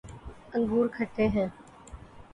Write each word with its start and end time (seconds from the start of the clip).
انگور 0.53 0.87
کھٹے 0.87 1.27
ہیں 1.27 1.47